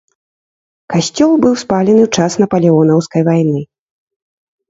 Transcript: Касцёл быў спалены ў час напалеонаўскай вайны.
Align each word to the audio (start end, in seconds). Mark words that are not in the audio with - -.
Касцёл 0.93 1.31
быў 1.43 1.53
спалены 1.63 2.01
ў 2.05 2.09
час 2.17 2.31
напалеонаўскай 2.43 3.21
вайны. 3.29 3.61